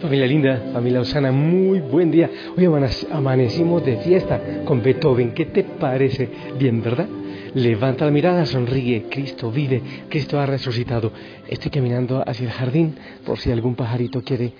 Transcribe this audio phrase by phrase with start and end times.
[0.00, 2.30] Familia linda, familia Osana, muy buen día.
[2.56, 2.66] Hoy
[3.10, 5.32] amanecimos de fiesta con Beethoven.
[5.32, 6.28] ¿Qué te parece?
[6.56, 7.08] Bien, ¿verdad?
[7.54, 9.06] Levanta la mirada, sonríe.
[9.10, 11.10] Cristo vive, Cristo ha resucitado.
[11.48, 12.94] Estoy caminando hacia el jardín
[13.26, 14.52] por si algún pajarito quiere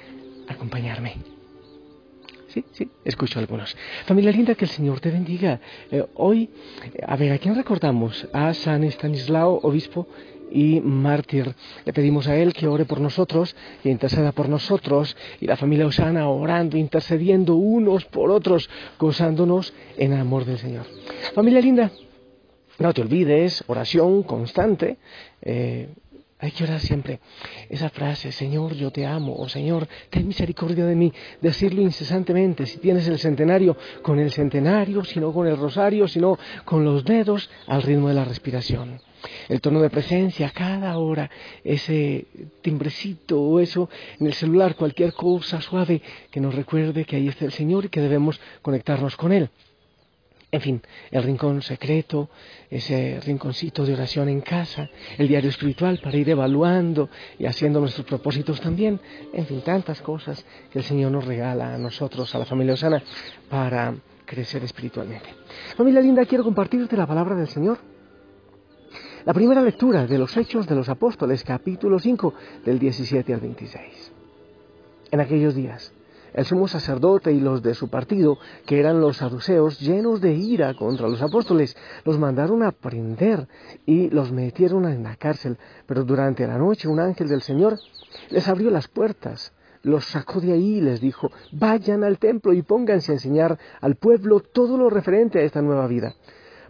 [0.48, 1.18] acompañarme.
[2.48, 3.76] Sí, sí, escucho algunos.
[4.06, 5.60] Familia linda, que el Señor te bendiga.
[5.92, 6.50] Eh, hoy,
[7.06, 8.26] a ver, ¿a quién recordamos?
[8.32, 10.08] A San Estanislao, obispo
[10.50, 11.54] y mártir.
[11.84, 13.54] Le pedimos a Él que ore por nosotros
[13.84, 18.68] y interceda por nosotros y la familia Osana orando, intercediendo unos por otros,
[18.98, 20.86] gozándonos en amor del Señor.
[21.34, 21.90] Familia linda,
[22.78, 24.98] no te olvides, oración constante.
[25.42, 25.88] Eh,
[26.40, 27.18] hay que orar siempre.
[27.68, 31.12] Esa frase, Señor, yo te amo, o Señor, ten misericordia de mí,
[31.42, 32.64] decirlo incesantemente.
[32.66, 37.04] Si tienes el centenario, con el centenario, si no con el rosario, sino con los
[37.04, 39.00] dedos al ritmo de la respiración
[39.48, 41.30] el tono de presencia, cada hora,
[41.64, 42.26] ese
[42.62, 47.44] timbrecito o eso en el celular, cualquier cosa suave que nos recuerde que ahí está
[47.44, 49.50] el Señor y que debemos conectarnos con Él.
[50.50, 52.30] En fin, el rincón secreto,
[52.70, 58.06] ese rinconcito de oración en casa, el diario espiritual para ir evaluando y haciendo nuestros
[58.06, 58.98] propósitos también.
[59.34, 60.42] En fin, tantas cosas
[60.72, 63.02] que el Señor nos regala a nosotros, a la familia Osana,
[63.50, 65.28] para crecer espiritualmente.
[65.76, 67.78] Familia linda, quiero compartirte la palabra del Señor
[69.24, 72.34] la primera lectura de los Hechos de los Apóstoles, capítulo 5,
[72.64, 74.12] del 17 al 26.
[75.10, 75.92] En aquellos días,
[76.34, 80.74] el sumo sacerdote y los de su partido, que eran los saduceos, llenos de ira
[80.74, 83.48] contra los apóstoles, los mandaron a prender
[83.86, 85.58] y los metieron en la cárcel.
[85.86, 87.78] Pero durante la noche un ángel del Señor
[88.30, 89.52] les abrió las puertas,
[89.82, 93.96] los sacó de ahí y les dijo, vayan al templo y pónganse a enseñar al
[93.96, 96.14] pueblo todo lo referente a esta nueva vida.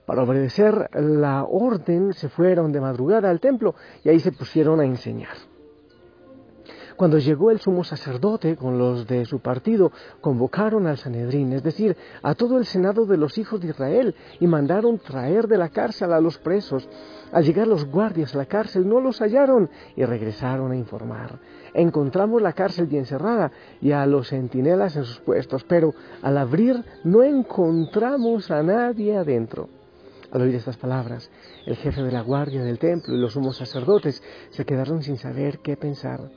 [0.09, 4.87] Para obedecer la orden se fueron de madrugada al templo y ahí se pusieron a
[4.87, 5.37] enseñar.
[6.97, 9.93] Cuando llegó el sumo sacerdote con los de su partido,
[10.23, 14.47] convocaron al Sanedrín, es decir, a todo el senado de los hijos de Israel, y
[14.47, 16.89] mandaron traer de la cárcel a los presos.
[17.31, 21.39] Al llegar los guardias a la cárcel no los hallaron y regresaron a informar.
[21.75, 23.53] Encontramos la cárcel bien cerrada
[23.83, 25.93] y a los centinelas en sus puestos, pero
[26.23, 29.69] al abrir no encontramos a nadie adentro.
[30.31, 31.31] Al oír estas palabras,
[31.65, 35.61] el jefe de la guardia del templo y los sumos sacerdotes se quedaron sin saber
[35.61, 36.31] qué pensar.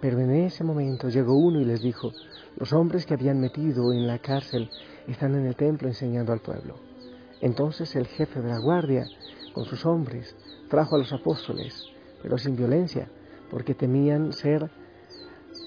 [0.00, 2.12] Pero en ese momento llegó uno y les dijo,
[2.56, 4.68] los hombres que habían metido en la cárcel
[5.06, 6.74] están en el templo enseñando al pueblo.
[7.40, 9.06] Entonces el jefe de la guardia,
[9.52, 10.34] con sus hombres,
[10.68, 11.86] trajo a los apóstoles,
[12.22, 13.08] pero sin violencia,
[13.50, 14.68] porque temían ser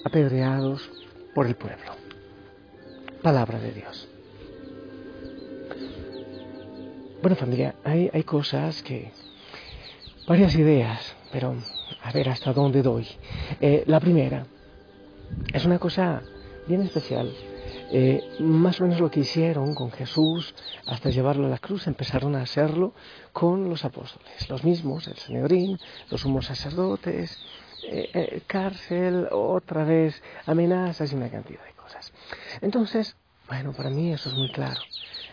[0.04, 0.90] apedreados
[1.34, 1.92] por el pueblo.
[3.22, 4.15] Palabra de Dios.
[7.26, 9.10] Bueno familia, hay, hay cosas que,
[10.28, 11.56] varias ideas, pero
[12.04, 13.04] a ver hasta dónde doy.
[13.60, 14.46] Eh, la primera,
[15.52, 16.22] es una cosa
[16.68, 17.34] bien especial.
[17.90, 20.54] Eh, más o menos lo que hicieron con Jesús
[20.86, 22.94] hasta llevarlo a la cruz, empezaron a hacerlo
[23.32, 27.40] con los apóstoles, los mismos, el Sanedrín, los sumos sacerdotes,
[27.90, 32.12] eh, cárcel, otra vez amenazas y una cantidad de cosas.
[32.60, 33.16] Entonces,
[33.48, 34.80] bueno, para mí eso es muy claro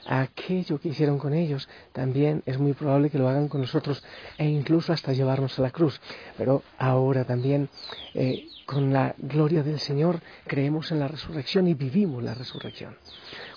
[0.05, 4.03] aquello que hicieron con ellos, también es muy probable que lo hagan con nosotros
[4.37, 5.99] e incluso hasta llevarnos a la cruz.
[6.37, 7.69] Pero ahora también,
[8.13, 12.95] eh, con la gloria del Señor, creemos en la resurrección y vivimos la resurrección.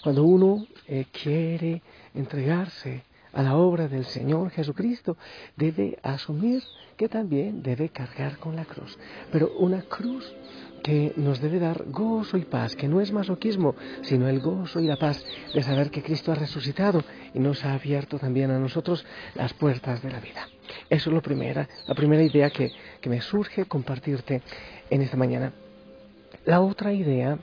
[0.03, 1.83] Cuando uno eh, quiere
[2.15, 3.03] entregarse
[3.33, 5.17] a la obra del Señor Jesucristo,
[5.57, 6.63] debe asumir
[6.97, 8.99] que también debe cargar con la cruz.
[9.31, 10.25] Pero una cruz
[10.83, 14.87] que nos debe dar gozo y paz, que no es masoquismo, sino el gozo y
[14.87, 15.25] la paz
[15.55, 17.03] de saber que Cristo ha resucitado
[17.35, 20.49] y nos ha abierto también a nosotros las puertas de la vida.
[20.89, 22.71] Eso es lo primera, la primera idea que,
[23.01, 24.43] que me surge compartirte
[24.91, 25.53] en esta mañana.
[26.45, 27.39] La otra idea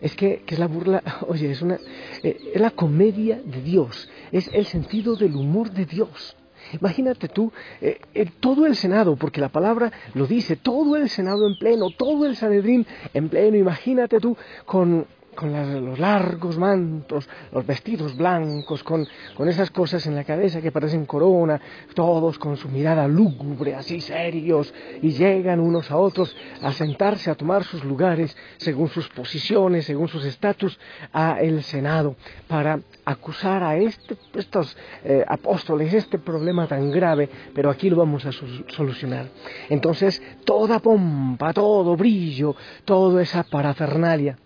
[0.00, 1.78] es que, es la burla, oye, es, una,
[2.22, 6.36] eh, es la comedia de Dios, es el sentido del humor de Dios.
[6.72, 8.00] Imagínate tú, eh,
[8.40, 12.36] todo el Senado, porque la palabra lo dice, todo el Senado en pleno, todo el
[12.36, 15.52] Sanedrín en pleno, imagínate tú con con
[15.86, 21.06] los largos mantos, los vestidos blancos, con, con, esas cosas en la cabeza que parecen
[21.06, 21.60] corona,
[21.94, 24.72] todos con su mirada lúgubre, así serios,
[25.02, 30.08] y llegan unos a otros a sentarse, a tomar sus lugares, según sus posiciones, según
[30.08, 30.78] sus estatus,
[31.12, 32.16] a el Senado,
[32.48, 38.24] para acusar a este, estos eh, apóstoles este problema tan grave, pero aquí lo vamos
[38.26, 39.26] a solucionar.
[39.68, 44.36] Entonces, toda pompa, todo brillo, toda esa parafernalia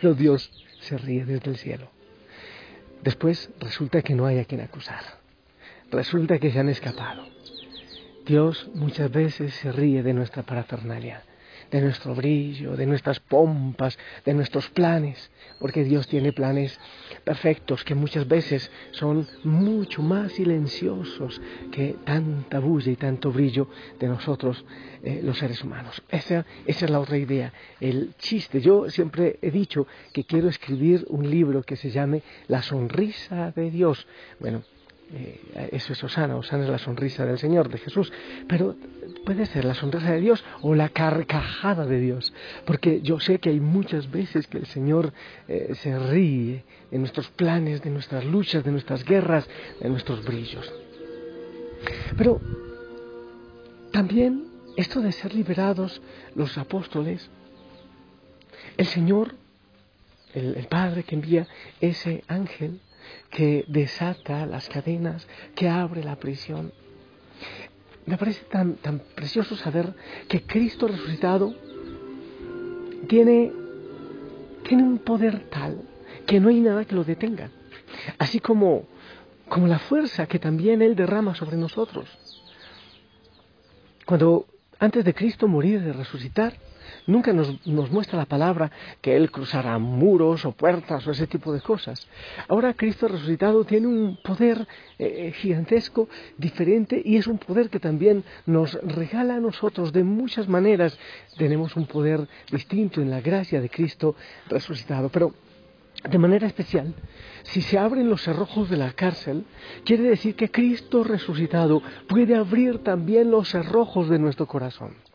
[0.00, 0.50] pero Dios
[0.80, 1.90] se ríe desde el cielo.
[3.02, 5.02] Después resulta que no hay a quien acusar.
[5.90, 7.26] Resulta que se han escapado.
[8.24, 11.22] Dios muchas veces se ríe de nuestra parafernalia
[11.70, 16.78] de nuestro brillo, de nuestras pompas, de nuestros planes, porque Dios tiene planes
[17.24, 21.40] perfectos que muchas veces son mucho más silenciosos
[21.72, 23.68] que tanta bulla y tanto brillo
[23.98, 24.64] de nosotros,
[25.02, 26.02] eh, los seres humanos.
[26.08, 28.60] Esa, esa es la otra idea, el chiste.
[28.60, 33.70] Yo siempre he dicho que quiero escribir un libro que se llame La sonrisa de
[33.70, 34.06] Dios.
[34.40, 34.62] Bueno,
[35.12, 38.12] eh, eso es Osana, Osana es la sonrisa del Señor, de Jesús,
[38.48, 38.74] pero
[39.24, 42.32] puede ser la sonrisa de Dios o la carcajada de Dios,
[42.64, 45.12] porque yo sé que hay muchas veces que el Señor
[45.46, 49.48] eh, se ríe de nuestros planes, de nuestras luchas, de nuestras guerras,
[49.80, 50.72] de nuestros brillos.
[52.16, 52.40] Pero
[53.92, 56.02] también esto de ser liberados
[56.34, 57.30] los apóstoles,
[58.76, 59.36] el Señor,
[60.34, 61.46] el Padre que envía
[61.80, 62.80] ese ángel,
[63.30, 66.72] que desata las cadenas, que abre la prisión.
[68.06, 69.94] Me parece tan, tan precioso saber
[70.28, 71.54] que Cristo resucitado
[73.08, 73.52] tiene,
[74.62, 75.82] tiene un poder tal
[76.26, 77.50] que no hay nada que lo detenga.
[78.18, 78.84] Así como,
[79.48, 82.08] como la fuerza que también Él derrama sobre nosotros.
[84.04, 84.46] Cuando
[84.78, 86.54] antes de Cristo morir y resucitar,
[87.06, 88.70] Nunca nos, muestra la palabra
[89.00, 92.06] que Él cruzará muros o puertas o ese tipo de cosas.
[92.48, 94.66] Ahora Cristo resucitado tiene un poder
[94.98, 100.48] eh, gigantesco, diferente, y es un poder que también nos regala a nosotros de muchas
[100.48, 100.98] maneras.
[101.36, 104.16] Tenemos un poder distinto en la gracia de Cristo
[104.48, 105.08] resucitado.
[105.08, 105.32] Pero
[106.10, 106.92] de manera especial,
[107.44, 109.44] si se abren los cerrojos de la cárcel,
[109.84, 115.06] quiere decir que Cristo resucitado puede abrir también los cerrojos de nuestro corazón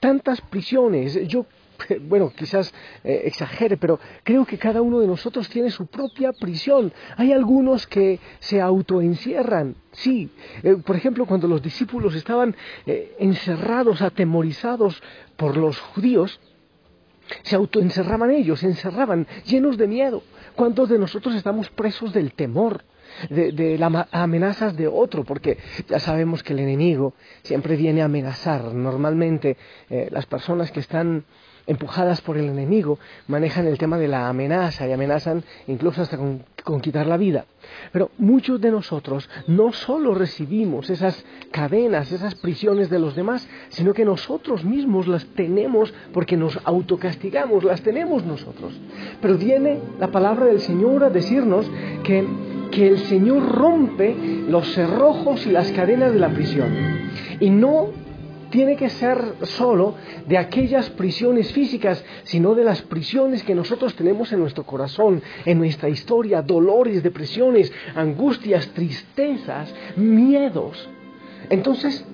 [0.00, 1.26] tantas prisiones.
[1.28, 1.46] Yo
[2.08, 2.72] bueno, quizás
[3.04, 6.92] eh, exagere, pero creo que cada uno de nosotros tiene su propia prisión.
[7.16, 10.30] Hay algunos que se autoencierran, sí.
[10.62, 12.56] Eh, por ejemplo, cuando los discípulos estaban
[12.86, 15.02] eh, encerrados, atemorizados
[15.36, 16.40] por los judíos,
[17.42, 20.22] se autoencerraban ellos, se encerraban llenos de miedo.
[20.56, 22.84] ¿Cuántos de nosotros estamos presos del temor?
[23.30, 25.58] De, las amenazas de otro, porque
[25.88, 28.72] ya sabemos que el enemigo siempre viene a amenazar.
[28.74, 29.56] Normalmente
[29.90, 31.24] eh, las personas que están
[31.68, 36.42] empujadas por el enemigo manejan el tema de la amenaza y amenazan incluso hasta con,
[36.64, 37.44] con, quitar la vida.
[37.92, 43.92] Pero muchos de nosotros no solo recibimos esas cadenas, esas prisiones de los demás, sino
[43.92, 48.72] que nosotros mismos las tenemos porque nos autocastigamos, las tenemos nosotros.
[49.20, 51.70] Pero viene la palabra del Señor a decirnos
[52.02, 52.26] que
[52.70, 54.14] que el Señor rompe
[54.48, 56.68] los cerrojos y las cadenas de la prisión.
[57.40, 57.88] Y no
[58.50, 59.94] tiene que ser solo
[60.26, 65.58] de aquellas prisiones físicas, sino de las prisiones que nosotros tenemos en nuestro corazón, en
[65.58, 70.88] nuestra historia, dolores, depresiones, angustias, tristezas, miedos.
[71.50, 72.04] Entonces,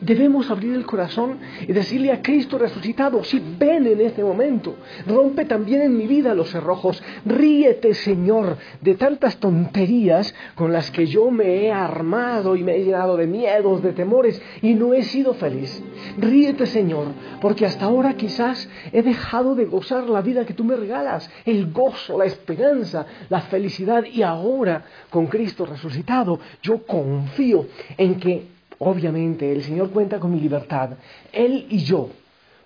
[0.00, 4.76] Debemos abrir el corazón y decirle a Cristo resucitado, si ven en este momento,
[5.06, 11.06] rompe también en mi vida los cerrojos, ríete Señor de tantas tonterías con las que
[11.06, 15.02] yo me he armado y me he llenado de miedos, de temores y no he
[15.02, 15.82] sido feliz.
[16.16, 17.08] Ríete Señor,
[17.40, 21.72] porque hasta ahora quizás he dejado de gozar la vida que tú me regalas, el
[21.72, 29.50] gozo, la esperanza, la felicidad y ahora con Cristo resucitado yo confío en que Obviamente
[29.50, 30.90] el Señor cuenta con mi libertad.
[31.32, 32.10] Él y yo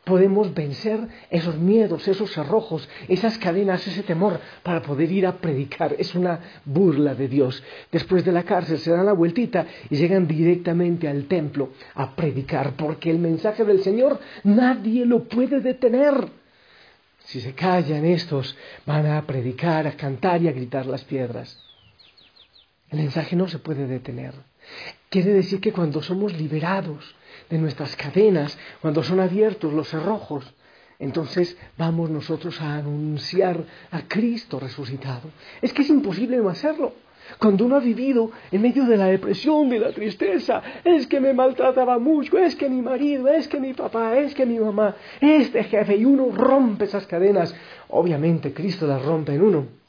[0.04, 1.00] podemos vencer
[1.31, 5.95] esos miedos, esos cerrojos, esas cadenas, ese temor para poder ir a predicar.
[5.99, 7.62] Es una burla de Dios.
[7.90, 12.75] Después de la cárcel se dan la vueltita y llegan directamente al templo a predicar,
[12.76, 16.28] porque el mensaje del Señor nadie lo puede detener.
[17.25, 21.57] Si se callan estos, van a predicar, a cantar y a gritar las piedras.
[22.90, 24.35] El mensaje no se puede detener.
[25.09, 27.14] Quiere decir que cuando somos liberados
[27.50, 30.54] de nuestras cadenas, cuando son abiertos los cerrojos,
[30.99, 35.31] entonces vamos nosotros a anunciar a Cristo resucitado.
[35.61, 36.95] Es que es imposible no hacerlo.
[37.38, 41.33] Cuando uno ha vivido en medio de la depresión, de la tristeza, es que me
[41.33, 45.64] maltrataba mucho, es que mi marido, es que mi papá, es que mi mamá, este
[45.64, 47.54] jefe, y uno rompe esas cadenas.
[47.88, 49.82] Obviamente Cristo las rompe en uno.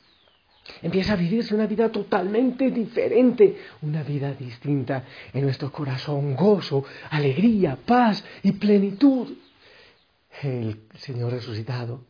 [0.82, 5.03] Empieza a vivirse una vida totalmente diferente, una vida distinta
[5.34, 9.34] en nuestro corazón, gozo, alegría, paz y plenitud.
[10.41, 12.05] El Señor resucitado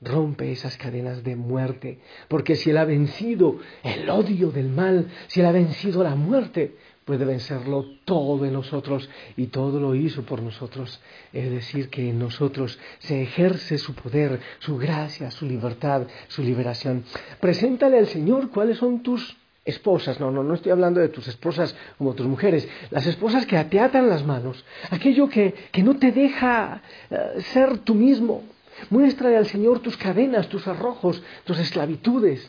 [0.00, 5.40] rompe esas cadenas de muerte, porque si Él ha vencido el odio del mal, si
[5.40, 6.76] Él ha vencido la muerte,
[7.08, 11.00] puede vencerlo todo en nosotros y todo lo hizo por nosotros.
[11.32, 17.04] Es decir, que en nosotros se ejerce su poder, su gracia, su libertad, su liberación.
[17.40, 21.74] Preséntale al Señor cuáles son tus esposas, no, no, no estoy hablando de tus esposas
[21.96, 26.12] como tus mujeres, las esposas que te atan las manos, aquello que, que no te
[26.12, 28.44] deja eh, ser tú mismo,
[28.90, 32.48] Muéstrale al Señor tus cadenas, tus arrojos, tus esclavitudes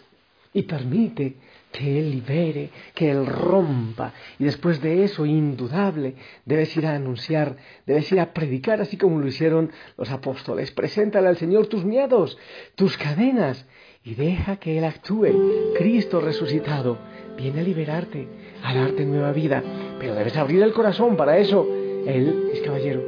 [0.53, 1.35] y permite
[1.71, 4.13] que Él libere, que Él rompa.
[4.37, 9.19] Y después de eso, indudable, debes ir a anunciar, debes ir a predicar, así como
[9.19, 10.71] lo hicieron los apóstoles.
[10.71, 12.37] Preséntale al Señor tus miedos,
[12.75, 13.65] tus cadenas,
[14.03, 15.27] y deja que Él actúe.
[15.77, 16.97] Cristo resucitado
[17.37, 18.27] viene a liberarte,
[18.63, 19.63] a darte nueva vida.
[19.99, 21.67] Pero debes abrir el corazón para eso.
[22.07, 23.03] Él es caballero.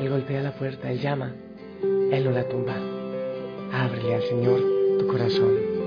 [0.00, 1.34] Él golpea la puerta, Él llama.
[1.82, 2.74] Él no la tumba.
[3.72, 4.60] Ábrele al Señor
[4.98, 5.77] tu corazón.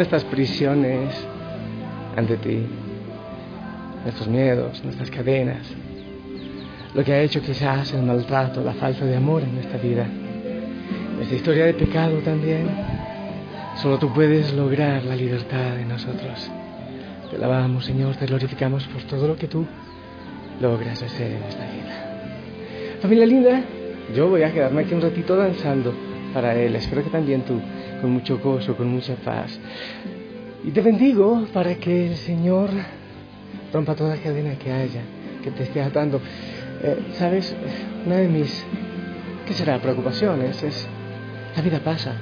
[0.00, 1.14] Nuestras prisiones
[2.16, 2.64] ante ti,
[4.02, 5.70] nuestros miedos, nuestras cadenas,
[6.94, 10.06] lo que ha hecho quizás el maltrato, la falta de amor en nuestra vida,
[11.16, 12.66] nuestra historia de pecado también.
[13.76, 16.50] Solo tú puedes lograr la libertad de nosotros.
[17.28, 19.66] Te alabamos, Señor, te glorificamos por todo lo que tú
[20.62, 22.98] logras hacer en esta vida.
[23.02, 23.60] Familia linda,
[24.16, 25.92] yo voy a quedarme aquí un ratito danzando
[26.32, 26.74] para Él.
[26.74, 27.60] Espero que también tú,
[28.00, 29.58] con mucho gozo, con mucha paz.
[30.64, 32.70] Y te bendigo para que el Señor
[33.72, 35.02] rompa toda cadena que haya,
[35.42, 36.20] que te esté atando.
[36.82, 37.54] Eh, Sabes,
[38.06, 38.64] una de mis,
[39.46, 39.80] ¿qué será?
[39.80, 40.88] Preocupaciones es,
[41.56, 42.14] la vida pasa.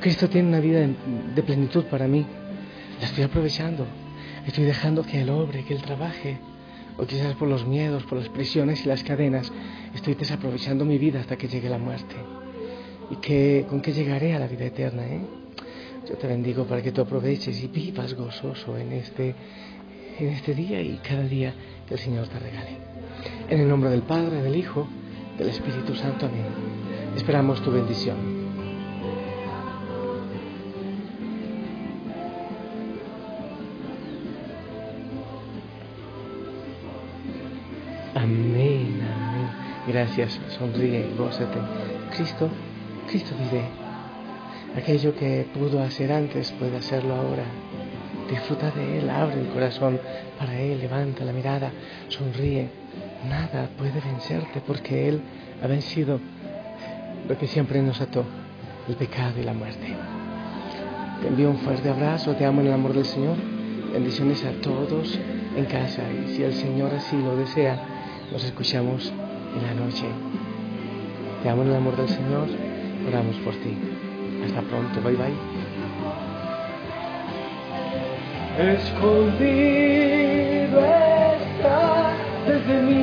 [0.00, 2.26] Cristo tiene una vida de plenitud para mí.
[3.00, 3.86] La estoy aprovechando.
[4.46, 6.38] Estoy dejando que Él obre, que Él trabaje.
[6.98, 9.50] O quizás por los miedos, por las prisiones y las cadenas,
[9.94, 12.16] estoy desaprovechando mi vida hasta que llegue la muerte.
[13.12, 15.04] ¿Y que, con qué llegaré a la vida eterna?
[15.04, 15.20] ¿eh?
[16.08, 19.34] Yo te bendigo para que tú aproveches y vivas gozoso en este,
[20.18, 21.52] en este día y cada día
[21.86, 22.78] que el Señor te regale.
[23.50, 24.88] En el nombre del Padre, del Hijo,
[25.36, 26.24] del Espíritu Santo.
[26.24, 26.46] Amén.
[27.14, 28.16] Esperamos tu bendición.
[38.14, 39.50] Amén, amén.
[39.86, 41.58] Gracias, sonríe, gózate.
[42.16, 42.48] Cristo,
[43.12, 43.62] Cristo vive.
[44.74, 47.44] Aquello que pudo hacer antes puede hacerlo ahora.
[48.30, 50.00] Disfruta de Él, abre el corazón
[50.38, 51.70] para Él, levanta la mirada,
[52.08, 52.70] sonríe.
[53.28, 55.20] Nada puede vencerte porque Él
[55.62, 56.20] ha vencido
[57.28, 58.24] lo que siempre nos ató,
[58.88, 59.94] el pecado y la muerte.
[61.20, 63.36] Te envío un fuerte abrazo, te amo en el amor del Señor.
[63.92, 65.18] Bendiciones a todos
[65.54, 67.78] en casa y si el Señor así lo desea,
[68.32, 69.12] nos escuchamos
[69.54, 70.06] en la noche.
[71.42, 72.71] Te amo en el amor del Señor,
[73.08, 73.76] oramos por ti.
[74.44, 75.34] Hasta pronto, bye bye.
[78.58, 82.12] Escondido está
[82.46, 83.01] desde mi